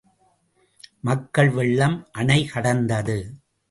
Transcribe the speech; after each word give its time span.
மக்கள் 1.01 1.49
வெள்ளம் 1.49 2.07
அணைகடந்தது. 2.17 3.19